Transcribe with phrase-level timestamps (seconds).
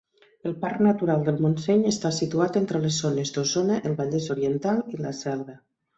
[0.51, 5.03] El Parc Natural del Montseny està situat entre les zones d'Osona, el Vallès Oriental i
[5.07, 5.61] la Selva.